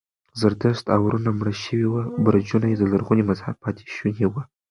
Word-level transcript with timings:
زردشت 0.39 0.85
اورونه 0.97 1.29
مړه 1.39 1.53
شوي 1.63 1.87
وو، 1.89 2.01
برجونه 2.23 2.65
یې 2.71 2.75
د 2.79 2.83
لرغوني 2.91 3.23
مذهب 3.29 3.55
پاتې 3.63 3.83
شوني 3.95 4.25
و. 4.27 4.33